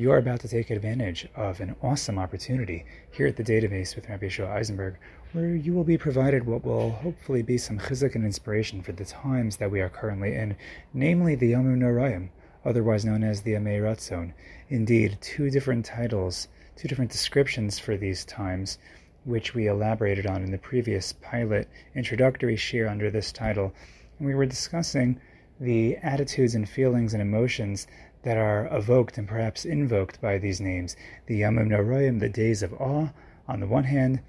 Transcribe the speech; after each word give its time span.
You 0.00 0.12
are 0.12 0.16
about 0.16 0.40
to 0.40 0.48
take 0.48 0.70
advantage 0.70 1.28
of 1.36 1.60
an 1.60 1.76
awesome 1.82 2.18
opportunity 2.18 2.86
here 3.10 3.26
at 3.26 3.36
the 3.36 3.44
database 3.44 3.94
with 3.94 4.08
Rabbi 4.08 4.28
Yeshua 4.28 4.48
Eisenberg, 4.48 4.94
where 5.34 5.54
you 5.54 5.74
will 5.74 5.84
be 5.84 5.98
provided 5.98 6.46
what 6.46 6.64
will 6.64 6.88
hopefully 6.88 7.42
be 7.42 7.58
some 7.58 7.78
chizuk 7.78 8.14
and 8.14 8.24
inspiration 8.24 8.80
for 8.80 8.92
the 8.92 9.04
times 9.04 9.58
that 9.58 9.70
we 9.70 9.82
are 9.82 9.90
currently 9.90 10.34
in, 10.34 10.56
namely 10.94 11.34
the 11.34 11.52
Yomim 11.52 11.76
Norayim, 11.76 12.30
otherwise 12.64 13.04
known 13.04 13.22
as 13.22 13.42
the 13.42 13.52
Yemei 13.52 13.78
Ratzon. 13.78 14.32
Indeed, 14.70 15.18
two 15.20 15.50
different 15.50 15.84
titles, 15.84 16.48
two 16.76 16.88
different 16.88 17.10
descriptions 17.10 17.78
for 17.78 17.98
these 17.98 18.24
times, 18.24 18.78
which 19.26 19.52
we 19.52 19.66
elaborated 19.66 20.24
on 20.24 20.42
in 20.42 20.50
the 20.50 20.56
previous 20.56 21.12
pilot 21.12 21.68
introductory 21.94 22.56
share 22.56 22.88
under 22.88 23.10
this 23.10 23.32
title. 23.32 23.74
And 24.18 24.26
we 24.26 24.34
were 24.34 24.46
discussing 24.46 25.20
the 25.60 25.98
attitudes 25.98 26.54
and 26.54 26.66
feelings 26.66 27.12
and 27.12 27.20
emotions 27.20 27.86
that 28.22 28.36
are 28.36 28.68
evoked 28.70 29.18
and 29.18 29.26
perhaps 29.26 29.64
invoked 29.64 30.20
by 30.20 30.38
these 30.38 30.60
names. 30.60 30.96
The 31.26 31.40
Yamim 31.40 31.68
Naroyim, 31.68 32.20
the 32.20 32.28
days 32.28 32.62
of 32.62 32.72
awe, 32.74 33.08
on 33.48 33.60
the 33.60 33.66
one 33.66 33.84
hand, 33.84 34.20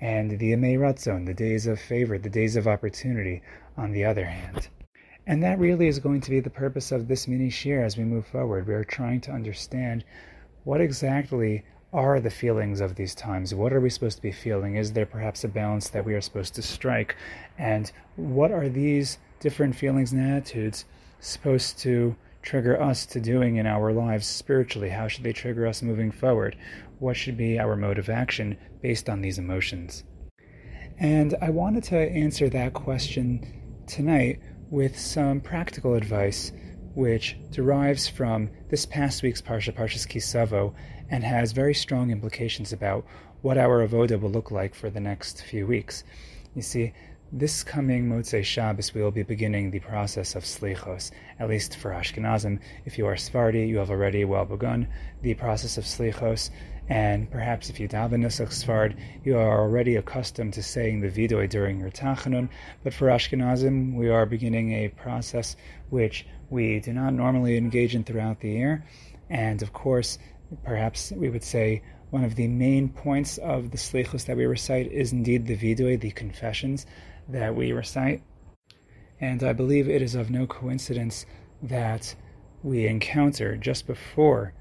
and 0.00 0.30
the 0.38 0.52
Yemei 0.52 0.78
Ratzon, 0.78 1.26
the 1.26 1.34
days 1.34 1.66
of 1.66 1.80
favor, 1.80 2.18
the 2.18 2.30
days 2.30 2.56
of 2.56 2.66
opportunity, 2.66 3.42
on 3.76 3.92
the 3.92 4.04
other 4.04 4.24
hand. 4.24 4.68
And 5.26 5.42
that 5.42 5.58
really 5.58 5.86
is 5.86 5.98
going 5.98 6.22
to 6.22 6.30
be 6.30 6.40
the 6.40 6.50
purpose 6.50 6.92
of 6.92 7.08
this 7.08 7.28
mini 7.28 7.50
share 7.50 7.84
as 7.84 7.96
we 7.96 8.04
move 8.04 8.26
forward. 8.26 8.66
We 8.66 8.74
are 8.74 8.84
trying 8.84 9.20
to 9.22 9.32
understand 9.32 10.04
what 10.64 10.80
exactly 10.80 11.64
are 11.92 12.20
the 12.20 12.30
feelings 12.30 12.80
of 12.80 12.94
these 12.94 13.14
times? 13.14 13.54
What 13.54 13.72
are 13.72 13.80
we 13.80 13.90
supposed 13.90 14.16
to 14.16 14.22
be 14.22 14.32
feeling? 14.32 14.76
Is 14.76 14.92
there 14.92 15.06
perhaps 15.06 15.42
a 15.42 15.48
balance 15.48 15.88
that 15.88 16.04
we 16.04 16.14
are 16.14 16.20
supposed 16.20 16.54
to 16.54 16.62
strike? 16.62 17.16
And 17.58 17.90
what 18.16 18.52
are 18.52 18.68
these 18.68 19.18
different 19.40 19.74
feelings 19.74 20.12
and 20.12 20.20
attitudes 20.20 20.84
supposed 21.18 21.78
to 21.80 22.14
trigger 22.42 22.80
us 22.80 23.06
to 23.06 23.20
doing 23.20 23.56
in 23.56 23.66
our 23.66 23.92
lives 23.92 24.26
spiritually? 24.26 24.88
How 24.88 25.08
should 25.08 25.24
they 25.24 25.32
trigger 25.32 25.66
us 25.66 25.82
moving 25.82 26.10
forward? 26.10 26.56
What 26.98 27.16
should 27.16 27.36
be 27.36 27.58
our 27.58 27.76
mode 27.76 27.98
of 27.98 28.08
action 28.08 28.56
based 28.82 29.08
on 29.08 29.20
these 29.20 29.38
emotions? 29.38 30.04
And 30.98 31.34
I 31.40 31.50
wanted 31.50 31.84
to 31.84 31.96
answer 31.96 32.48
that 32.50 32.74
question 32.74 33.82
tonight 33.86 34.40
with 34.70 34.98
some 34.98 35.40
practical 35.40 35.94
advice 35.94 36.52
which 36.94 37.36
derives 37.50 38.08
from 38.08 38.50
this 38.68 38.84
past 38.84 39.22
week's 39.22 39.40
Parsha, 39.40 39.72
Parshas 39.72 40.06
Kisavo, 40.06 40.74
and 41.08 41.24
has 41.24 41.52
very 41.52 41.74
strong 41.74 42.10
implications 42.10 42.72
about 42.72 43.04
what 43.42 43.58
our 43.58 43.86
avoda 43.86 44.20
will 44.20 44.30
look 44.30 44.50
like 44.50 44.74
for 44.74 44.90
the 44.90 45.00
next 45.00 45.42
few 45.42 45.66
weeks. 45.66 46.04
You 46.54 46.62
see, 46.62 46.92
this 47.32 47.62
coming 47.62 48.08
Motzei 48.08 48.42
Shabbos, 48.42 48.92
we 48.92 49.02
will 49.02 49.12
be 49.12 49.22
beginning 49.22 49.70
the 49.70 49.78
process 49.78 50.34
of 50.34 50.42
Slichos, 50.42 51.12
at 51.38 51.48
least 51.48 51.76
for 51.76 51.92
Ashkenazim. 51.92 52.58
If 52.84 52.98
you 52.98 53.06
are 53.06 53.16
Sephardi, 53.16 53.68
you 53.68 53.78
have 53.78 53.90
already 53.90 54.24
well 54.24 54.44
begun 54.44 54.88
the 55.22 55.34
process 55.34 55.78
of 55.78 55.84
Slichos, 55.84 56.50
and 56.88 57.30
perhaps 57.30 57.70
if 57.70 57.78
you 57.78 57.88
daven 57.88 58.22
Nusach 58.22 58.48
Sfard, 58.48 58.98
you 59.22 59.38
are 59.38 59.60
already 59.60 59.94
accustomed 59.94 60.54
to 60.54 60.62
saying 60.62 61.00
the 61.00 61.08
Vidoy 61.08 61.48
during 61.48 61.78
your 61.78 61.90
Tachanun. 61.90 62.48
But 62.82 62.94
for 62.94 63.06
Ashkenazim, 63.06 63.94
we 63.94 64.08
are 64.08 64.26
beginning 64.26 64.72
a 64.72 64.88
process 64.88 65.54
which 65.90 66.26
we 66.48 66.80
do 66.80 66.92
not 66.92 67.14
normally 67.14 67.56
engage 67.56 67.94
in 67.94 68.02
throughout 68.02 68.40
the 68.40 68.50
year, 68.50 68.84
and 69.28 69.62
of 69.62 69.72
course, 69.72 70.18
perhaps 70.64 71.12
we 71.12 71.30
would 71.30 71.44
say 71.44 71.82
one 72.10 72.24
of 72.24 72.34
the 72.34 72.48
main 72.48 72.88
points 72.88 73.38
of 73.38 73.70
the 73.70 73.76
Slichos 73.76 74.26
that 74.26 74.36
we 74.36 74.44
recite 74.44 74.90
is 74.92 75.12
indeed 75.12 75.46
the 75.46 75.56
Vidoy, 75.56 75.98
the 75.98 76.10
confessions 76.10 76.86
that 77.28 77.54
we 77.54 77.72
recite. 77.72 78.22
And 79.20 79.42
I 79.42 79.52
believe 79.52 79.88
it 79.88 80.02
is 80.02 80.14
of 80.14 80.30
no 80.30 80.46
coincidence 80.46 81.26
that 81.62 82.14
we 82.62 82.86
encounter 82.86 83.56
just 83.56 83.86
before 83.86 84.52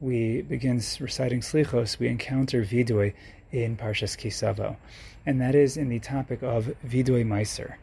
we 0.00 0.42
begin 0.42 0.80
reciting 1.00 1.40
Slichos, 1.40 1.98
we 1.98 2.08
encounter 2.08 2.62
Vidoy 2.62 3.14
in 3.50 3.76
Parshas 3.76 4.16
Kisavo, 4.16 4.76
and 5.26 5.40
that 5.40 5.54
is 5.54 5.76
in 5.76 5.88
the 5.88 5.98
topic 5.98 6.42
of 6.42 6.72
Vidoy 6.86 7.24
Meiser. 7.24 7.74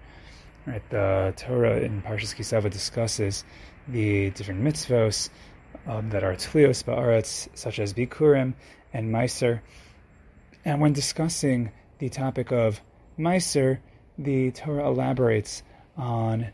Right, 0.66 0.88
the 0.90 1.34
Torah 1.36 1.80
in 1.80 2.02
Parshas 2.02 2.36
Kisavo 2.36 2.70
discusses 2.70 3.44
the 3.88 4.32
different 4.32 4.64
mitzvos 4.64 5.30
um, 5.88 6.10
that 6.10 6.24
are 6.24 6.34
tlios 6.34 6.84
ba'aretz, 6.84 7.48
such 7.54 7.80
as 7.80 7.94
bikurim 7.94 8.54
and 8.94 9.14
meiser. 9.14 9.62
And 10.64 10.82
when 10.82 10.94
discussing 10.94 11.72
the 12.00 12.10
topic 12.10 12.52
of 12.52 12.82
meiser, 13.20 13.80
the 14.18 14.52
Torah 14.52 14.88
elaborates 14.88 15.64
on 15.98 16.48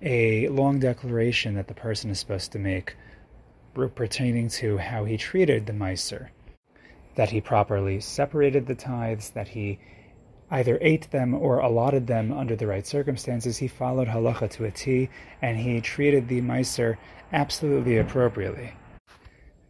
a 0.00 0.48
long 0.48 0.78
declaration 0.78 1.54
that 1.54 1.68
the 1.68 1.74
person 1.74 2.10
is 2.10 2.18
supposed 2.18 2.52
to 2.52 2.58
make 2.58 2.96
pertaining 3.94 4.48
to 4.48 4.78
how 4.78 5.04
he 5.04 5.16
treated 5.16 5.66
the 5.66 5.72
Meiser, 5.72 6.28
that 7.14 7.30
he 7.30 7.40
properly 7.40 8.00
separated 8.00 8.66
the 8.66 8.74
tithes, 8.74 9.30
that 9.30 9.48
he 9.48 9.78
either 10.50 10.78
ate 10.80 11.10
them 11.10 11.34
or 11.34 11.58
allotted 11.58 12.06
them 12.06 12.32
under 12.32 12.56
the 12.56 12.66
right 12.66 12.86
circumstances. 12.86 13.58
He 13.58 13.68
followed 13.68 14.08
halacha 14.08 14.50
to 14.52 14.64
a 14.64 14.70
T, 14.70 15.10
and 15.42 15.56
he 15.56 15.80
treated 15.80 16.28
the 16.28 16.40
Meiser 16.40 16.96
absolutely 17.32 17.98
appropriately. 17.98 18.72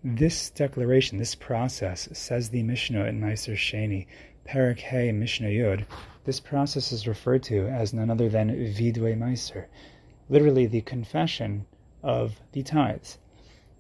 This 0.05 0.51
declaration, 0.51 1.19
this 1.19 1.35
process, 1.35 2.09
says 2.13 2.51
the 2.51 2.63
Mishnah 2.63 3.07
in 3.07 3.21
Meiser 3.21 3.57
Sheni, 3.57 4.07
Perak 4.45 4.81
Mishnah 4.93 5.49
Yud, 5.49 5.85
this 6.25 6.41
process 6.41 6.93
is 6.93 7.09
referred 7.09 7.43
to 7.45 7.67
as 7.69 7.93
none 7.93 8.11
other 8.11 8.29
than 8.29 8.51
Vidui 8.51 9.19
Meiser, 9.19 9.67
literally 10.29 10.67
the 10.67 10.83
confession 10.83 11.67
of 12.03 12.41
the 12.53 12.63
tithes. 12.63 13.19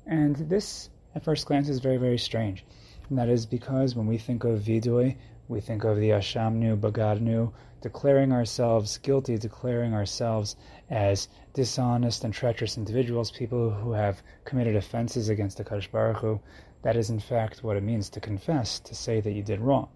And 0.06 0.36
this, 0.36 0.90
at 1.14 1.24
first 1.24 1.46
glance, 1.46 1.68
is 1.68 1.78
very, 1.78 1.98
very 1.98 2.18
strange. 2.18 2.64
And 3.08 3.18
that 3.18 3.28
is 3.28 3.46
because 3.46 3.94
when 3.94 4.06
we 4.06 4.18
think 4.18 4.44
of 4.44 4.60
Vidui, 4.60 5.16
we 5.48 5.60
think 5.60 5.84
of 5.84 5.96
the 5.96 6.10
Ashamnu, 6.10 6.78
Bagadnu, 6.78 7.52
declaring 7.80 8.32
ourselves 8.32 8.98
guilty, 8.98 9.38
declaring 9.38 9.94
ourselves 9.94 10.56
as 10.90 11.28
dishonest 11.54 12.22
and 12.22 12.34
treacherous 12.34 12.76
individuals, 12.76 13.30
people 13.30 13.70
who 13.70 13.92
have 13.92 14.22
committed 14.44 14.76
offenses 14.76 15.30
against 15.30 15.56
the 15.56 15.64
Kadosh 15.64 15.90
Baruch 15.90 16.18
Hu. 16.18 16.40
That 16.82 16.96
is, 16.96 17.08
in 17.08 17.18
fact, 17.18 17.64
what 17.64 17.78
it 17.78 17.82
means 17.82 18.10
to 18.10 18.20
confess, 18.20 18.78
to 18.80 18.94
say 18.94 19.20
that 19.20 19.32
you 19.32 19.42
did 19.42 19.60
wrong. 19.60 19.88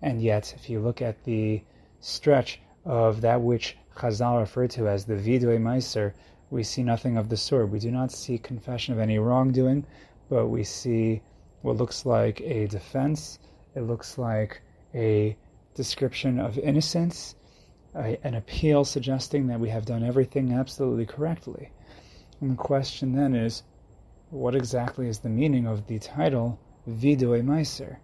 And 0.00 0.22
yet, 0.22 0.54
if 0.56 0.70
you 0.70 0.80
look 0.80 1.02
at 1.02 1.24
the 1.24 1.62
stretch 2.00 2.60
of 2.86 3.20
that 3.20 3.42
which 3.42 3.76
Chazal 3.96 4.40
referred 4.40 4.70
to 4.70 4.88
as 4.88 5.04
the 5.04 5.14
Vidui 5.14 5.58
Meiser, 5.58 6.14
we 6.48 6.62
see 6.62 6.82
nothing 6.82 7.18
of 7.18 7.28
the 7.28 7.36
sort. 7.36 7.68
We 7.68 7.80
do 7.80 7.90
not 7.90 8.10
see 8.10 8.38
confession 8.38 8.94
of 8.94 9.00
any 9.00 9.18
wrongdoing, 9.18 9.84
but 10.30 10.46
we 10.46 10.64
see 10.64 11.20
what 11.60 11.76
looks 11.76 12.06
like 12.06 12.40
a 12.40 12.66
defense. 12.66 13.38
It 13.74 13.82
looks 13.82 14.16
like 14.16 14.62
a 14.94 15.36
description 15.74 16.38
of 16.38 16.58
innocence, 16.58 17.34
a, 17.94 18.18
an 18.24 18.34
appeal 18.34 18.84
suggesting 18.84 19.46
that 19.48 19.60
we 19.60 19.68
have 19.68 19.84
done 19.84 20.02
everything 20.02 20.52
absolutely 20.52 21.06
correctly. 21.06 21.70
And 22.40 22.52
the 22.52 22.56
question 22.56 23.12
then 23.12 23.34
is, 23.34 23.62
what 24.30 24.54
exactly 24.54 25.08
is 25.08 25.18
the 25.18 25.28
meaning 25.28 25.66
of 25.66 25.86
the 25.86 25.98
title 25.98 26.58
Vidui 26.88 27.42
Meiser? 27.42 27.98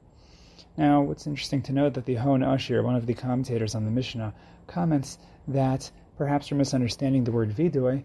Now, 0.76 1.10
it's 1.10 1.26
interesting 1.26 1.62
to 1.62 1.72
note 1.72 1.94
that 1.94 2.04
the 2.04 2.18
Hon 2.18 2.42
Ashir, 2.42 2.82
one 2.82 2.96
of 2.96 3.06
the 3.06 3.14
commentators 3.14 3.74
on 3.74 3.84
the 3.84 3.90
Mishnah, 3.90 4.34
comments 4.66 5.18
that 5.48 5.90
perhaps 6.18 6.50
we're 6.50 6.58
misunderstanding 6.58 7.24
the 7.24 7.32
word 7.32 7.50
vidui, 7.50 8.04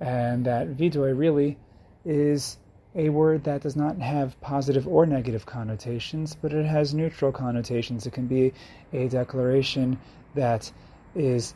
and 0.00 0.44
that 0.46 0.68
vidui 0.68 1.16
really 1.16 1.58
is 2.04 2.58
a 2.96 3.10
word 3.10 3.44
that 3.44 3.62
does 3.62 3.76
not 3.76 3.98
have 3.98 4.40
positive 4.40 4.88
or 4.88 5.06
negative 5.06 5.46
connotations, 5.46 6.36
but 6.40 6.52
it 6.52 6.66
has 6.66 6.94
neutral 6.94 7.30
connotations. 7.30 8.06
It 8.06 8.12
can 8.12 8.26
be 8.26 8.52
a 8.92 9.08
declaration 9.08 9.98
that 10.34 10.72
is 11.14 11.54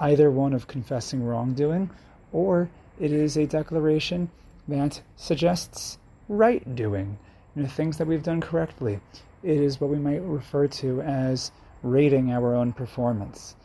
either 0.00 0.30
one 0.30 0.52
of 0.52 0.66
confessing 0.66 1.24
wrongdoing, 1.24 1.90
or 2.32 2.68
it 3.00 3.12
is 3.12 3.36
a 3.36 3.46
declaration 3.46 4.30
that 4.68 5.00
suggests 5.16 5.98
right 6.28 6.74
doing, 6.74 7.18
you 7.54 7.62
know, 7.62 7.68
things 7.68 7.96
that 7.98 8.06
we've 8.06 8.22
done 8.22 8.40
correctly 8.40 9.00
it 9.42 9.58
is 9.58 9.80
what 9.80 9.90
we 9.90 9.98
might 9.98 10.22
refer 10.22 10.68
to 10.68 11.02
as 11.02 11.50
rating 11.82 12.32
our 12.32 12.54
own 12.54 12.72
performance. 12.72 13.56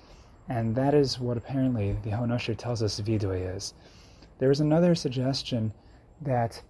And 0.49 0.75
that 0.75 0.93
is 0.93 1.19
what 1.19 1.37
apparently 1.37 1.95
the 2.03 2.11
Hon 2.11 2.31
Ashir 2.31 2.55
tells 2.55 2.81
us 2.81 2.99
Vidui 2.99 3.55
is. 3.55 3.73
There 4.39 4.49
is 4.49 4.59
another 4.59 4.95
suggestion 4.95 5.73
that 6.21 6.61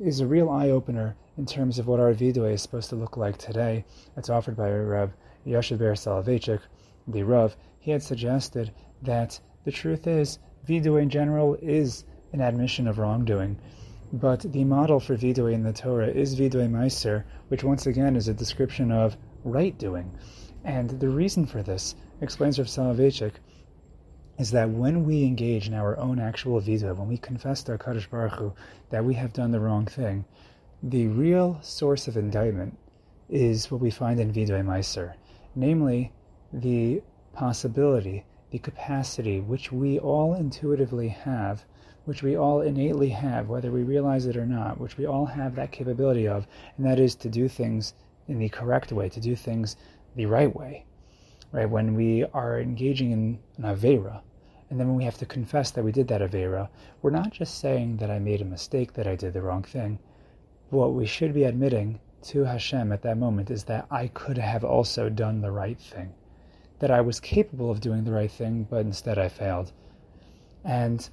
is 0.00 0.20
a 0.20 0.26
real 0.26 0.48
eye 0.48 0.70
opener 0.70 1.16
in 1.36 1.44
terms 1.44 1.78
of 1.78 1.88
what 1.88 1.98
our 1.98 2.14
Vidui 2.14 2.52
is 2.52 2.62
supposed 2.62 2.88
to 2.90 2.96
look 2.96 3.16
like 3.16 3.36
today. 3.36 3.84
It's 4.16 4.30
offered 4.30 4.56
by 4.56 4.70
Rav 4.70 5.12
Yoshe 5.44 5.76
Ber 5.76 6.62
the 7.08 7.22
Rav. 7.24 7.56
He 7.80 7.90
had 7.90 8.02
suggested 8.02 8.72
that 9.02 9.40
the 9.64 9.72
truth 9.72 10.06
is, 10.06 10.38
Vidui 10.68 11.02
in 11.02 11.10
general 11.10 11.56
is 11.60 12.04
an 12.32 12.40
admission 12.40 12.86
of 12.86 12.98
wrongdoing. 12.98 13.58
But 14.12 14.40
the 14.40 14.64
model 14.64 15.00
for 15.00 15.16
Vidui 15.16 15.52
in 15.52 15.64
the 15.64 15.72
Torah 15.72 16.08
is 16.08 16.38
Vidui 16.38 16.70
Meiser, 16.70 17.24
which 17.48 17.64
once 17.64 17.86
again 17.86 18.14
is 18.14 18.28
a 18.28 18.34
description 18.34 18.92
of 18.92 19.16
right 19.42 19.76
doing. 19.78 20.12
And 20.64 20.90
the 20.90 21.08
reason 21.08 21.44
for 21.44 21.62
this, 21.62 21.96
explains 22.20 22.58
Rav 22.58 22.68
Soloveitchik, 22.68 23.32
is 24.38 24.52
that 24.52 24.70
when 24.70 25.04
we 25.04 25.24
engage 25.24 25.66
in 25.66 25.74
our 25.74 25.98
own 25.98 26.20
actual 26.20 26.60
vidui, 26.60 26.96
when 26.96 27.08
we 27.08 27.18
confess 27.18 27.64
to 27.64 27.72
our 27.72 27.78
Kadosh 27.78 28.08
Baruch 28.08 28.34
Hu 28.34 28.52
that 28.90 29.04
we 29.04 29.14
have 29.14 29.32
done 29.32 29.50
the 29.50 29.58
wrong 29.58 29.84
thing, 29.84 30.24
the 30.82 31.08
real 31.08 31.58
source 31.60 32.06
of 32.06 32.16
indictment 32.16 32.78
is 33.28 33.68
what 33.68 33.80
we 33.80 33.90
find 33.90 34.20
in 34.20 34.32
Vidui 34.32 34.64
Meiser, 34.64 35.14
namely 35.56 36.12
the 36.52 37.02
possibility, 37.32 38.24
the 38.50 38.60
capacity 38.60 39.40
which 39.40 39.72
we 39.72 39.98
all 39.98 40.34
intuitively 40.34 41.08
have, 41.08 41.64
which 42.04 42.22
we 42.22 42.36
all 42.36 42.60
innately 42.60 43.08
have, 43.08 43.48
whether 43.48 43.72
we 43.72 43.82
realize 43.82 44.24
it 44.26 44.36
or 44.36 44.46
not, 44.46 44.78
which 44.78 44.96
we 44.96 45.04
all 45.04 45.26
have 45.26 45.56
that 45.56 45.72
capability 45.72 46.28
of, 46.28 46.46
and 46.76 46.86
that 46.86 47.00
is 47.00 47.16
to 47.16 47.28
do 47.28 47.48
things 47.48 47.92
in 48.28 48.38
the 48.38 48.48
correct 48.48 48.92
way, 48.92 49.08
to 49.08 49.20
do 49.20 49.34
things 49.34 49.76
the 50.14 50.26
right 50.26 50.54
way. 50.54 50.84
Right? 51.50 51.68
When 51.68 51.94
we 51.94 52.24
are 52.32 52.60
engaging 52.60 53.10
in 53.10 53.38
an 53.56 53.64
Avera, 53.64 54.22
and 54.70 54.78
then 54.78 54.88
when 54.88 54.96
we 54.96 55.04
have 55.04 55.18
to 55.18 55.26
confess 55.26 55.70
that 55.70 55.82
we 55.82 55.92
did 55.92 56.08
that 56.08 56.20
Avera, 56.20 56.68
we're 57.00 57.10
not 57.10 57.30
just 57.30 57.58
saying 57.58 57.96
that 57.98 58.10
I 58.10 58.18
made 58.18 58.42
a 58.42 58.44
mistake, 58.44 58.92
that 58.94 59.06
I 59.06 59.16
did 59.16 59.32
the 59.32 59.42
wrong 59.42 59.62
thing. 59.62 59.98
What 60.70 60.92
we 60.92 61.06
should 61.06 61.32
be 61.32 61.44
admitting 61.44 62.00
to 62.22 62.44
Hashem 62.44 62.92
at 62.92 63.02
that 63.02 63.16
moment 63.16 63.50
is 63.50 63.64
that 63.64 63.86
I 63.90 64.08
could 64.08 64.36
have 64.36 64.64
also 64.64 65.08
done 65.08 65.40
the 65.40 65.50
right 65.50 65.78
thing, 65.78 66.12
that 66.80 66.90
I 66.90 67.00
was 67.00 67.20
capable 67.20 67.70
of 67.70 67.80
doing 67.80 68.04
the 68.04 68.12
right 68.12 68.30
thing, 68.30 68.66
but 68.68 68.84
instead 68.84 69.18
I 69.18 69.28
failed. 69.28 69.72
And 70.64 71.08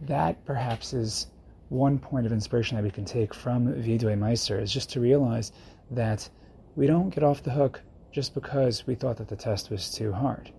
that 0.00 0.44
perhaps 0.44 0.92
is 0.92 1.28
one 1.68 1.98
point 1.98 2.26
of 2.26 2.32
inspiration 2.32 2.76
that 2.76 2.84
we 2.84 2.90
can 2.90 3.04
take 3.04 3.34
from 3.34 3.66
Vidui 3.66 4.18
Meiser 4.18 4.60
is 4.60 4.72
just 4.72 4.90
to 4.90 5.00
realize 5.00 5.52
that 5.90 6.28
we 6.76 6.86
don't 6.86 7.10
get 7.10 7.22
off 7.22 7.42
the 7.42 7.50
hook 7.50 7.82
just 8.10 8.34
because 8.34 8.86
we 8.86 8.94
thought 8.94 9.18
that 9.18 9.28
the 9.28 9.36
test 9.36 9.70
was 9.70 9.90
too 9.90 10.12
hard. 10.12 10.50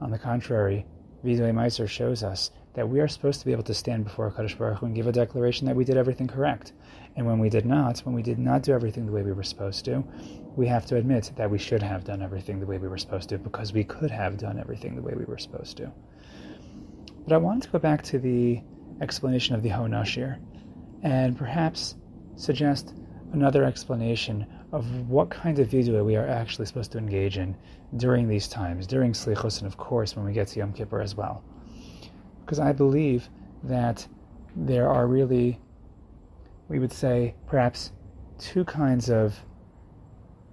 On 0.00 0.10
the 0.10 0.18
contrary, 0.18 0.86
Vidui 1.24 1.52
Meiser 1.52 1.88
shows 1.88 2.22
us 2.22 2.50
that 2.74 2.88
we 2.88 3.00
are 3.00 3.08
supposed 3.08 3.40
to 3.40 3.46
be 3.46 3.52
able 3.52 3.62
to 3.64 3.74
stand 3.74 4.04
before 4.04 4.30
Kadosh 4.30 4.56
Baruch 4.56 4.78
Hu 4.78 4.86
and 4.86 4.94
give 4.94 5.06
a 5.06 5.12
declaration 5.12 5.66
that 5.66 5.76
we 5.76 5.84
did 5.84 5.96
everything 5.96 6.26
correct. 6.26 6.72
And 7.14 7.26
when 7.26 7.38
we 7.38 7.48
did 7.48 7.66
not, 7.66 8.00
when 8.00 8.14
we 8.14 8.22
did 8.22 8.38
not 8.38 8.62
do 8.62 8.72
everything 8.72 9.06
the 9.06 9.12
way 9.12 9.22
we 9.22 9.32
were 9.32 9.42
supposed 9.42 9.84
to, 9.84 10.02
we 10.56 10.66
have 10.66 10.86
to 10.86 10.96
admit 10.96 11.30
that 11.36 11.50
we 11.50 11.58
should 11.58 11.82
have 11.82 12.04
done 12.04 12.22
everything 12.22 12.58
the 12.58 12.66
way 12.66 12.78
we 12.78 12.88
were 12.88 12.98
supposed 12.98 13.28
to 13.28 13.38
because 13.38 13.72
we 13.72 13.84
could 13.84 14.10
have 14.10 14.38
done 14.38 14.58
everything 14.58 14.96
the 14.96 15.02
way 15.02 15.14
we 15.14 15.24
were 15.24 15.38
supposed 15.38 15.76
to. 15.76 15.92
But 17.24 17.34
I 17.34 17.36
wanted 17.36 17.64
to 17.64 17.68
go 17.70 17.78
back 17.78 18.02
to 18.04 18.18
the 18.18 18.60
explanation 19.00 19.54
of 19.54 19.62
the 19.62 19.70
Hon 19.70 19.94
Ashir 19.94 20.38
and 21.02 21.36
perhaps 21.36 21.94
suggest 22.36 22.94
another 23.32 23.64
explanation 23.64 24.46
of 24.72 25.08
what 25.08 25.28
kind 25.28 25.58
of 25.58 25.68
vidui 25.68 26.04
we 26.04 26.16
are 26.16 26.26
actually 26.26 26.66
supposed 26.66 26.90
to 26.92 26.98
engage 26.98 27.36
in 27.36 27.54
during 27.96 28.26
these 28.26 28.48
times, 28.48 28.86
during 28.86 29.12
Slichos, 29.12 29.58
and 29.58 29.66
of 29.66 29.76
course 29.76 30.16
when 30.16 30.24
we 30.24 30.32
get 30.32 30.48
to 30.48 30.58
Yom 30.58 30.72
Kippur 30.72 31.00
as 31.00 31.14
well. 31.14 31.44
Because 32.44 32.58
I 32.58 32.72
believe 32.72 33.28
that 33.64 34.06
there 34.56 34.88
are 34.88 35.06
really 35.06 35.60
we 36.68 36.78
would 36.78 36.92
say 36.92 37.34
perhaps 37.46 37.92
two 38.38 38.64
kinds 38.64 39.10
of 39.10 39.44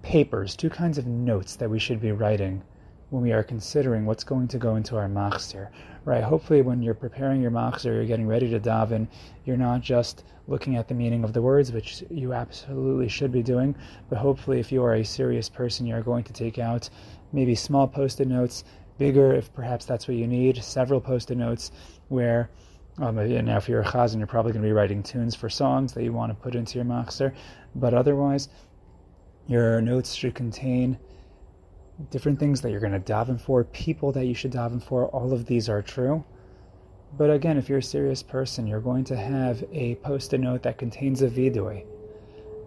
papers, 0.02 0.54
two 0.54 0.68
kinds 0.68 0.98
of 0.98 1.06
notes 1.06 1.56
that 1.56 1.70
we 1.70 1.78
should 1.78 2.00
be 2.00 2.12
writing 2.12 2.62
when 3.10 3.22
we 3.22 3.32
are 3.32 3.42
considering 3.42 4.06
what's 4.06 4.24
going 4.24 4.48
to 4.48 4.58
go 4.58 4.76
into 4.76 4.96
our 4.96 5.08
machzor, 5.08 5.68
right? 6.04 6.22
Hopefully, 6.22 6.62
when 6.62 6.82
you're 6.82 6.94
preparing 6.94 7.42
your 7.42 7.50
machzor, 7.50 7.86
you're 7.86 8.06
getting 8.06 8.26
ready 8.26 8.48
to 8.48 8.58
daven, 8.58 9.06
you're 9.44 9.56
not 9.56 9.80
just 9.80 10.24
looking 10.48 10.76
at 10.76 10.88
the 10.88 10.94
meaning 10.94 11.22
of 11.24 11.32
the 11.32 11.42
words, 11.42 11.72
which 11.72 12.02
you 12.10 12.32
absolutely 12.32 13.08
should 13.08 13.32
be 13.32 13.42
doing, 13.42 13.74
but 14.08 14.18
hopefully, 14.18 14.60
if 14.60 14.72
you 14.72 14.82
are 14.82 14.94
a 14.94 15.04
serious 15.04 15.48
person, 15.48 15.86
you're 15.86 16.02
going 16.02 16.24
to 16.24 16.32
take 16.32 16.58
out 16.58 16.88
maybe 17.32 17.54
small 17.54 17.86
post-it 17.86 18.28
notes, 18.28 18.64
bigger 18.98 19.34
if 19.34 19.52
perhaps 19.52 19.84
that's 19.84 20.08
what 20.08 20.16
you 20.16 20.26
need, 20.26 20.62
several 20.62 21.00
post-it 21.00 21.36
notes 21.36 21.72
where 22.08 22.48
um, 22.98 23.16
now, 23.16 23.56
if 23.56 23.68
you're 23.68 23.80
a 23.80 23.84
chazan, 23.84 24.18
you're 24.18 24.26
probably 24.26 24.52
going 24.52 24.62
to 24.62 24.68
be 24.68 24.72
writing 24.72 25.02
tunes 25.02 25.34
for 25.34 25.48
songs 25.48 25.94
that 25.94 26.04
you 26.04 26.12
want 26.12 26.30
to 26.30 26.34
put 26.34 26.54
into 26.54 26.76
your 26.76 26.84
machzor. 26.84 27.32
But 27.74 27.94
otherwise, 27.94 28.50
your 29.46 29.80
notes 29.80 30.12
should 30.12 30.34
contain 30.34 30.98
different 32.10 32.38
things 32.38 32.60
that 32.60 32.70
you're 32.70 32.80
going 32.80 32.92
to 32.92 33.00
daven 33.00 33.40
for, 33.40 33.64
people 33.64 34.12
that 34.12 34.26
you 34.26 34.34
should 34.34 34.52
daven 34.52 34.82
for. 34.82 35.06
All 35.08 35.32
of 35.32 35.46
these 35.46 35.68
are 35.68 35.82
true. 35.82 36.24
But 37.16 37.30
again, 37.30 37.58
if 37.58 37.68
you're 37.68 37.78
a 37.78 37.82
serious 37.82 38.22
person, 38.22 38.66
you're 38.66 38.80
going 38.80 39.04
to 39.04 39.16
have 39.16 39.64
a 39.72 39.96
post-it 39.96 40.38
note 40.38 40.62
that 40.62 40.78
contains 40.78 41.22
a 41.22 41.28
vidui. 41.28 41.84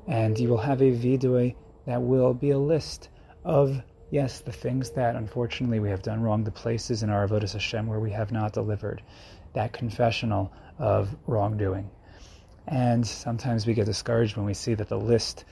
And 0.08 0.38
you 0.38 0.50
will 0.50 0.58
have 0.58 0.82
a 0.82 0.92
vidui 0.92 1.56
that 1.86 2.02
will 2.02 2.34
be 2.34 2.52
a 2.52 2.58
list 2.58 3.10
of, 3.46 3.82
yes, 4.12 4.42
the 4.42 4.52
things 4.52 4.92
that 4.92 5.16
unfortunately 5.16 5.80
we 5.80 5.90
have 5.90 6.02
done 6.02 6.22
wrong, 6.22 6.44
the 6.44 6.52
places 6.52 7.04
in 7.04 7.10
our 7.10 7.28
Avodah 7.28 7.52
Hashem 7.52 7.88
where 7.88 8.00
we 8.00 8.12
have 8.12 8.32
not 8.32 8.54
delivered 8.54 9.02
that 9.54 9.72
confessional 9.72 10.52
of 10.78 11.16
wrongdoing. 11.26 11.90
And 12.68 13.06
sometimes 13.06 13.66
we 13.66 13.74
get 13.74 13.86
discouraged 13.86 14.36
when 14.36 14.46
we 14.46 14.54
see 14.54 14.74
that 14.74 14.90
the 14.90 15.00
list 15.00 15.46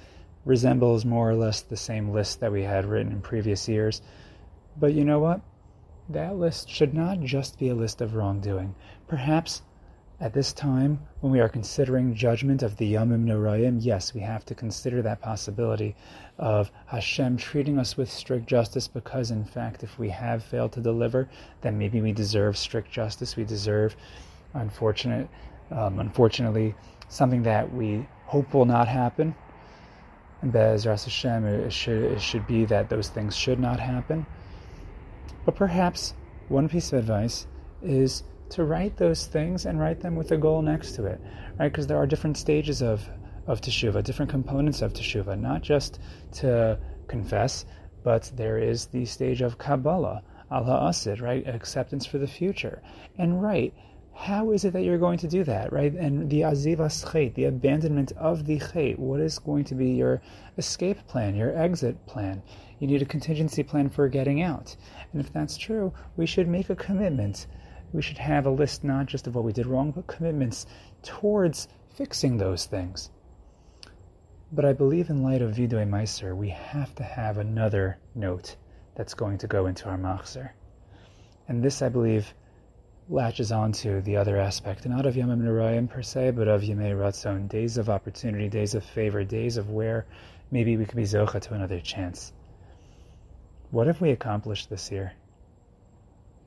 resembles 0.45 1.05
more 1.05 1.29
or 1.29 1.35
less 1.35 1.61
the 1.61 1.77
same 1.77 2.09
list 2.09 2.39
that 2.39 2.51
we 2.51 2.63
had 2.63 2.85
written 2.85 3.11
in 3.11 3.21
previous 3.21 3.67
years. 3.67 4.01
But 4.79 4.93
you 4.93 5.05
know 5.05 5.19
what? 5.19 5.41
That 6.09 6.35
list 6.35 6.69
should 6.69 6.93
not 6.93 7.21
just 7.21 7.59
be 7.59 7.69
a 7.69 7.75
list 7.75 8.01
of 8.01 8.15
wrongdoing. 8.15 8.75
Perhaps 9.07 9.61
at 10.21 10.33
this 10.33 10.53
time, 10.53 10.99
when 11.21 11.31
we 11.31 11.39
are 11.39 11.49
considering 11.49 12.13
judgment 12.13 12.61
of 12.61 12.77
the 12.77 12.93
Yamim 12.93 13.25
Norayim, 13.25 13.79
yes, 13.81 14.13
we 14.13 14.21
have 14.21 14.45
to 14.45 14.53
consider 14.53 15.01
that 15.01 15.19
possibility 15.19 15.95
of 16.37 16.71
Hashem 16.85 17.37
treating 17.37 17.79
us 17.79 17.97
with 17.97 18.07
strict 18.07 18.45
justice 18.45 18.87
because, 18.87 19.31
in 19.31 19.43
fact, 19.43 19.81
if 19.81 19.97
we 19.97 20.09
have 20.09 20.43
failed 20.43 20.73
to 20.73 20.79
deliver, 20.79 21.27
then 21.61 21.75
maybe 21.75 22.01
we 22.01 22.11
deserve 22.11 22.55
strict 22.55 22.91
justice. 22.91 23.35
We 23.35 23.45
deserve, 23.45 23.95
unfortunate, 24.53 25.27
um, 25.71 25.97
unfortunately, 25.99 26.75
something 27.09 27.41
that 27.43 27.73
we 27.73 28.07
hope 28.25 28.53
will 28.53 28.65
not 28.65 28.87
happen. 28.87 29.33
And 30.41 30.51
Be'ezras 30.51 31.03
Hashem, 31.03 31.45
it 31.45 31.71
should, 31.71 32.03
it 32.03 32.21
should 32.21 32.47
be 32.47 32.65
that 32.65 32.89
those 32.89 33.09
things 33.09 33.35
should 33.35 33.59
not 33.59 33.79
happen. 33.79 34.25
But 35.45 35.55
perhaps 35.55 36.13
one 36.49 36.67
piece 36.67 36.91
of 36.93 36.99
advice 36.99 37.47
is 37.81 38.23
to 38.49 38.63
write 38.63 38.97
those 38.97 39.27
things 39.27 39.65
and 39.65 39.79
write 39.79 40.01
them 40.01 40.15
with 40.15 40.31
a 40.31 40.37
goal 40.37 40.61
next 40.61 40.93
to 40.93 41.05
it, 41.05 41.21
right? 41.57 41.71
Because 41.71 41.87
there 41.87 41.97
are 41.97 42.05
different 42.07 42.37
stages 42.37 42.81
of 42.81 43.07
of 43.47 43.59
teshuva, 43.59 44.03
different 44.03 44.29
components 44.29 44.81
of 44.81 44.93
teshuva, 44.93 45.39
not 45.39 45.61
just 45.63 45.99
to 46.31 46.77
confess, 47.07 47.65
but 48.03 48.31
there 48.35 48.57
is 48.57 48.85
the 48.87 49.05
stage 49.05 49.41
of 49.41 49.57
kabbalah, 49.57 50.21
al 50.51 50.63
he'asid, 50.63 51.19
right? 51.19 51.47
Acceptance 51.47 52.05
for 52.05 52.17
the 52.19 52.27
future, 52.27 52.81
and 53.17 53.41
right. 53.41 53.73
How 54.13 54.51
is 54.51 54.65
it 54.65 54.73
that 54.73 54.83
you're 54.83 54.97
going 54.97 55.17
to 55.19 55.27
do 55.27 55.43
that, 55.45 55.71
right? 55.73 55.93
And 55.93 56.29
the 56.29 56.41
azivas 56.41 57.05
chait, 57.05 57.33
the 57.33 57.45
abandonment 57.45 58.11
of 58.17 58.45
the 58.45 58.59
chait, 58.59 58.99
what 58.99 59.19
is 59.19 59.39
going 59.39 59.63
to 59.65 59.75
be 59.75 59.91
your 59.91 60.21
escape 60.57 61.07
plan, 61.07 61.35
your 61.35 61.57
exit 61.57 62.05
plan? 62.05 62.43
You 62.79 62.87
need 62.87 63.01
a 63.01 63.05
contingency 63.05 63.63
plan 63.63 63.89
for 63.89 64.07
getting 64.07 64.41
out. 64.41 64.75
And 65.11 65.21
if 65.21 65.33
that's 65.33 65.57
true, 65.57 65.93
we 66.17 66.25
should 66.25 66.47
make 66.47 66.69
a 66.69 66.75
commitment 66.75 67.47
we 67.93 68.01
should 68.01 68.17
have 68.19 68.45
a 68.45 68.51
list 68.51 68.83
not 68.83 69.07
just 69.07 69.27
of 69.27 69.35
what 69.35 69.43
we 69.43 69.51
did 69.51 69.65
wrong, 69.65 69.91
but 69.91 70.07
commitments 70.07 70.65
towards 71.03 71.67
fixing 71.93 72.37
those 72.37 72.65
things. 72.65 73.09
But 74.51 74.65
I 74.65 74.73
believe 74.73 75.09
in 75.09 75.23
light 75.23 75.41
of 75.41 75.55
Vidui 75.55 75.87
Meiser, 75.87 76.35
we 76.35 76.49
have 76.49 76.93
to 76.95 77.03
have 77.03 77.37
another 77.37 77.97
note 78.15 78.55
that's 78.95 79.13
going 79.13 79.37
to 79.39 79.47
go 79.47 79.65
into 79.65 79.89
our 79.89 79.97
machzor. 79.97 80.51
And 81.47 81.63
this, 81.63 81.81
I 81.81 81.89
believe, 81.89 82.33
latches 83.11 83.51
onto 83.51 83.99
the 83.99 84.15
other 84.15 84.37
aspect, 84.37 84.87
not 84.87 85.05
of 85.05 85.15
Yomim 85.15 85.41
Norayim 85.41 85.89
per 85.89 86.01
se, 86.01 86.31
but 86.31 86.47
of 86.47 86.61
Yemei 86.61 86.95
Ratzon, 86.95 87.49
days 87.49 87.77
of 87.77 87.89
opportunity, 87.89 88.47
days 88.47 88.73
of 88.73 88.85
favor, 88.85 89.25
days 89.25 89.57
of 89.57 89.69
where 89.69 90.05
maybe 90.49 90.77
we 90.77 90.85
could 90.85 90.95
be 90.95 91.03
Zocha 91.03 91.41
to 91.41 91.53
another 91.53 91.81
chance. 91.81 92.31
What 93.69 93.87
have 93.87 93.99
we 93.99 94.11
accomplished 94.11 94.69
this 94.69 94.89
year? 94.91 95.11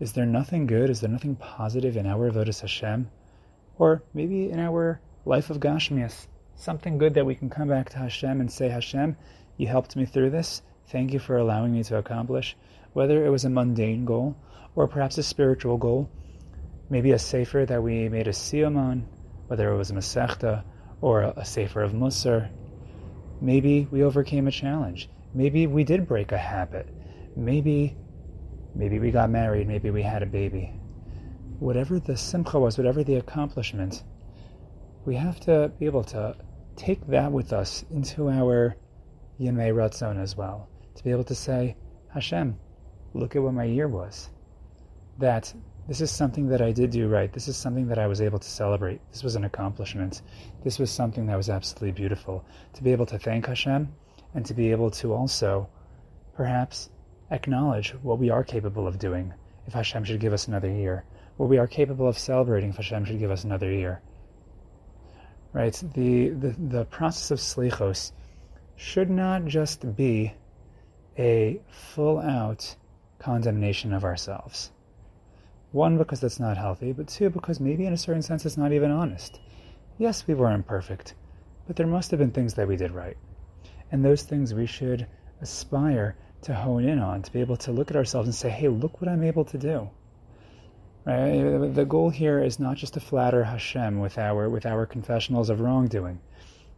Is 0.01 0.15
there 0.15 0.25
nothing 0.25 0.67
good? 0.67 0.89
Is 0.89 1.03
there 1.03 1.11
nothing 1.11 1.37
positive 1.37 1.99
in 1.99 2.07
our 2.07 2.31
Avodas 2.31 2.63
Hashem? 2.63 3.11
Or 3.79 4.03
maybe 4.15 4.51
in 4.51 4.59
our 4.59 5.01
life 5.27 5.51
of 5.51 5.61
Gashmias? 5.61 6.29
Something 6.57 6.97
good 6.97 7.13
that 7.15 7.27
we 7.27 7.35
can 7.35 7.51
come 7.51 7.69
back 7.69 7.91
to 7.91 7.99
Hashem 7.99 8.41
and 8.41 8.51
say, 8.51 8.71
Hashem, 8.71 9.17
you 9.59 9.67
helped 9.67 9.97
me 9.97 10.07
through 10.07 10.31
this. 10.31 10.63
Thank 10.87 11.13
you 11.13 11.19
for 11.19 11.37
allowing 11.37 11.73
me 11.73 11.83
to 11.85 11.99
accomplish. 11.99 12.57
Whether 12.95 13.23
it 13.27 13.31
was 13.31 13.45
a 13.45 13.51
mundane 13.51 14.07
goal 14.07 14.37
or 14.75 14.89
perhaps 14.89 15.19
a 15.19 15.23
spiritual 15.23 15.77
goal, 15.77 16.09
maybe 16.91 17.13
a 17.13 17.19
sefer 17.19 17.65
that 17.67 17.83
we 17.83 18.09
made 18.09 18.29
a 18.29 18.33
siyum 18.33 18.77
on, 18.77 19.07
whether 19.47 19.73
it 19.73 19.77
was 19.77 19.91
a 19.91 19.95
masechta 19.95 20.65
or 21.01 21.23
a 21.37 21.45
sefer 21.45 21.83
of 21.83 21.93
Musar. 21.93 22.51
Maybe 23.41 23.89
we 23.91 24.03
overcame 24.03 24.47
a 24.47 24.51
challenge. 24.51 25.09
Maybe 25.35 25.67
we 25.67 25.85
did 25.85 26.07
break 26.07 26.33
a 26.33 26.39
habit. 26.39 26.89
Maybe 27.37 27.97
Maybe 28.77 28.99
we 28.99 29.13
got 29.13 29.31
married, 29.31 29.69
maybe 29.69 29.91
we 29.91 30.03
had 30.03 30.23
a 30.25 30.27
baby. 30.27 30.73
Whatever 31.61 32.01
the 32.01 32.17
simcha 32.17 32.59
was, 32.59 32.77
whatever 32.77 33.05
the 33.05 33.17
accomplishment, 33.17 34.03
we 35.05 35.15
have 35.15 35.39
to 35.41 35.71
be 35.79 35.87
able 35.87 36.03
to 36.05 36.37
take 36.75 37.07
that 37.07 37.31
with 37.31 37.53
us 37.53 37.85
into 37.93 38.29
our 38.29 38.75
Yemei 39.41 39.73
Ratzon 39.73 40.21
as 40.21 40.37
well. 40.37 40.69
To 40.97 41.05
be 41.05 41.13
able 41.13 41.25
to 41.25 41.37
say, 41.37 41.77
Hashem, 42.13 42.59
look 43.13 43.37
at 43.37 43.43
what 43.43 43.55
my 43.55 43.65
year 43.65 43.87
was. 43.87 44.29
That 45.19 45.55
This 45.87 46.01
is 46.01 46.11
something 46.11 46.49
that 46.49 46.63
I 46.63 46.73
did 46.73 46.91
do 46.91 47.09
right. 47.09 47.31
This 47.31 47.47
is 47.47 47.59
something 47.59 47.89
that 47.89 47.99
I 47.99 48.07
was 48.07 48.23
able 48.23 48.39
to 48.39 48.49
celebrate. 48.49 49.01
This 49.13 49.23
was 49.23 49.37
an 49.37 49.45
accomplishment. 49.45 50.23
This 50.63 50.79
was 50.79 50.91
something 50.91 51.27
that 51.27 51.37
was 51.37 51.51
absolutely 51.51 51.93
beautiful. 51.93 52.43
To 52.73 52.83
be 52.83 52.93
able 52.93 53.05
to 53.07 53.19
thank 53.19 53.47
Hashem 53.47 53.93
and 54.33 54.47
to 54.47 54.55
be 54.55 54.71
able 54.71 54.91
to 54.93 55.13
also 55.13 55.69
perhaps 56.35 56.89
acknowledge 57.31 57.91
what 58.03 58.19
we 58.19 58.31
are 58.31 58.43
capable 58.43 58.87
of 58.87 58.99
doing 58.99 59.35
if 59.67 59.75
Hashem 59.75 60.05
should 60.05 60.21
give 60.21 60.33
us 60.33 60.49
another 60.49 60.71
year, 60.71 61.05
what 61.37 61.51
we 61.51 61.59
are 61.59 61.67
capable 61.67 62.09
of 62.09 62.19
celebrating 62.19 62.71
if 62.71 62.77
Hashem 62.77 63.05
should 63.05 63.19
give 63.19 63.31
us 63.31 63.45
another 63.45 63.71
year. 63.71 64.01
Right? 65.53 65.75
The, 65.95 66.31
the, 66.31 66.57
the 66.59 66.85
process 66.87 67.31
of 67.31 67.39
slichos 67.41 68.13
should 68.77 69.11
not 69.11 69.45
just 69.45 69.95
be 69.95 70.33
a 71.19 71.61
full 71.71 72.19
out 72.19 72.75
condemnation 73.19 73.93
of 73.93 74.03
ourselves. 74.03 74.71
One, 75.75 75.99
because 75.99 76.21
that's 76.21 76.39
not 76.39 76.57
healthy, 76.57 76.93
but 76.93 77.09
two, 77.09 77.31
because 77.31 77.59
maybe 77.59 77.85
in 77.85 77.93
a 77.93 77.97
certain 77.97 78.23
sense 78.23 78.47
it's 78.47 78.57
not 78.57 78.73
even 78.73 78.93
honest. 78.93 79.41
Yes, 79.99 80.25
we 80.25 80.33
were 80.33 80.53
imperfect, 80.53 81.15
but 81.67 81.75
there 81.75 81.89
must 81.89 82.13
have 82.13 82.21
been 82.21 82.31
things 82.31 82.55
that 82.55 82.69
we 82.69 82.77
did 82.77 82.93
right. 82.93 83.17
And 83.91 84.05
those 84.05 84.23
things 84.23 84.55
we 84.55 84.67
should 84.67 85.09
aspire 85.41 86.15
to 86.43 86.55
hone 86.55 86.85
in 86.85 87.01
on, 87.01 87.23
to 87.23 87.33
be 87.33 87.41
able 87.41 87.57
to 87.57 87.73
look 87.73 87.91
at 87.91 87.97
ourselves 87.97 88.29
and 88.29 88.35
say, 88.37 88.51
hey, 88.51 88.69
look 88.69 89.01
what 89.01 89.11
I'm 89.11 89.25
able 89.25 89.45
to 89.47 89.59
do. 89.59 89.91
Right? 91.05 91.75
The 91.75 91.85
goal 91.85 92.09
here 92.09 92.39
is 92.39 92.61
not 92.61 92.77
just 92.77 92.95
to 92.95 93.01
flatter 93.01 93.43
Hashem 93.43 93.99
with 93.99 94.17
our, 94.17 94.49
with 94.49 94.67
our 94.67 94.87
confessionals 94.87 95.51
of 95.51 95.61
wrongdoing, 95.61 96.21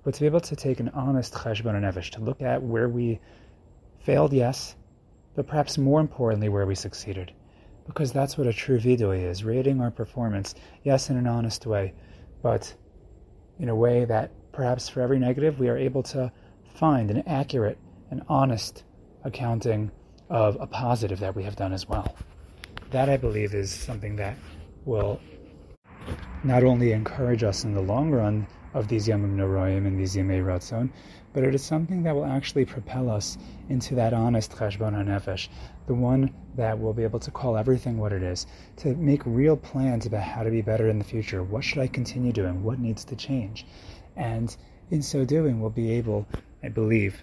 but 0.05 0.15
to 0.15 0.21
be 0.21 0.27
able 0.27 0.41
to 0.41 0.57
take 0.57 0.81
an 0.81 0.89
honest 0.95 1.35
cheshbon 1.35 1.79
nefesh, 1.83 2.13
to 2.13 2.23
look 2.23 2.41
at 2.41 2.63
where 2.63 2.89
we 2.89 3.21
failed, 3.99 4.33
yes, 4.33 4.75
but 5.35 5.47
perhaps 5.47 5.77
more 5.77 6.01
importantly, 6.01 6.49
where 6.49 6.65
we 6.65 6.75
succeeded 6.75 7.35
because 7.87 8.13
that's 8.13 8.37
what 8.37 8.47
a 8.47 8.53
true 8.53 8.79
vidui 8.79 9.23
is 9.23 9.45
rating 9.45 9.81
our 9.81 9.91
performance, 9.91 10.55
yes, 10.83 11.11
in 11.11 11.17
an 11.17 11.27
honest 11.27 11.67
way, 11.67 11.95
but 12.43 12.75
in 13.59 13.69
a 13.69 13.75
way 13.75 14.05
that 14.05 14.31
perhaps 14.53 14.89
for 14.89 15.01
every 15.01 15.19
negative 15.19 15.59
we 15.59 15.69
are 15.69 15.77
able 15.77 16.03
to 16.03 16.31
find 16.75 17.11
an 17.11 17.23
accurate 17.27 17.79
and 18.11 18.23
honest 18.29 18.85
accounting 19.25 19.91
of 20.29 20.57
a 20.61 20.67
positive 20.67 21.21
that 21.21 21.35
we 21.35 21.43
have 21.43 21.57
done 21.57 21.73
as 21.73 21.89
well. 21.89 22.17
That, 22.91 23.09
I 23.09 23.17
believe, 23.17 23.55
is 23.55 23.71
something 23.71 24.17
that 24.17 24.37
will 24.85 25.21
not 26.45 26.65
only 26.65 26.93
encourage 26.93 27.43
us 27.43 27.65
in 27.65 27.75
the 27.75 27.81
long 27.81 28.11
run 28.11 28.47
of 28.75 28.89
these 28.89 29.07
Yamim 29.09 29.37
Noroim 29.37 29.87
and 29.87 29.99
these 29.99 30.17
Yamei 30.17 30.45
Ratzon, 30.45 30.91
but 31.33 31.45
it 31.45 31.55
is 31.55 31.63
something 31.63 32.03
that 32.03 32.15
will 32.15 32.25
actually 32.25 32.65
propel 32.65 33.11
us 33.11 33.37
into 33.69 33.95
that 33.95 34.13
honest 34.13 34.53
Cheshbon 34.53 34.95
HaNefesh, 34.95 35.49
the 35.87 35.95
one 35.95 36.33
that 36.57 36.79
will 36.79 36.93
be 36.93 37.03
able 37.03 37.21
to 37.21 37.31
call 37.31 37.57
everything 37.57 37.99
what 37.99 38.13
it 38.13 38.23
is, 38.23 38.47
to 38.77 38.95
make 38.97 39.23
real 39.27 39.57
plans 39.57 40.07
about 40.07 40.23
how 40.23 40.43
to 40.43 40.51
be 40.51 40.63
better 40.63 40.89
in 40.89 40.99
the 40.99 41.05
future. 41.05 41.43
What 41.43 41.65
should 41.65 41.79
I 41.79 41.87
continue 41.87 42.33
doing? 42.33 42.63
What 42.63 42.79
needs 42.79 43.05
to 43.05 43.17
change? 43.17 43.67
And 44.17 44.57
in 44.91 45.03
so 45.03 45.25
doing, 45.25 45.61
we'll 45.61 45.71
be 45.71 45.93
able, 45.93 46.27
I 46.63 46.69
believe, 46.69 47.23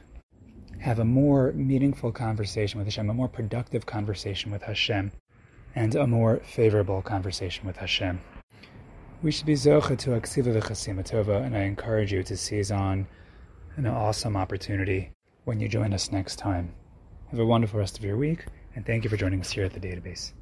have 0.79 0.99
a 0.99 1.05
more 1.05 1.53
meaningful 1.53 2.11
conversation 2.11 2.77
with 2.77 2.87
Hashem, 2.87 3.09
a 3.09 3.13
more 3.13 3.29
productive 3.29 3.85
conversation 3.85 4.51
with 4.51 4.63
Hashem, 4.63 5.11
and 5.75 5.95
a 5.95 6.05
more 6.05 6.37
favorable 6.45 7.01
conversation 7.01 7.65
with 7.65 7.77
Hashem. 7.77 8.21
We 9.23 9.31
should 9.31 9.45
be 9.45 9.53
zocha 9.53 9.97
to 9.99 10.09
aksiva 10.09 10.61
v'chasim 10.61 11.45
and 11.45 11.55
I 11.55 11.61
encourage 11.61 12.11
you 12.11 12.23
to 12.23 12.35
seize 12.35 12.71
on 12.71 13.07
an 13.77 13.87
awesome 13.87 14.35
opportunity 14.35 15.11
when 15.45 15.61
you 15.61 15.69
join 15.69 15.93
us 15.93 16.11
next 16.11 16.35
time. 16.35 16.73
Have 17.31 17.39
a 17.39 17.45
wonderful 17.45 17.79
rest 17.79 17.97
of 17.97 18.03
your 18.03 18.17
week, 18.17 18.43
and 18.75 18.85
thank 18.85 19.05
you 19.05 19.09
for 19.09 19.15
joining 19.15 19.39
us 19.39 19.49
here 19.49 19.63
at 19.63 19.71
the 19.71 19.79
database. 19.79 20.33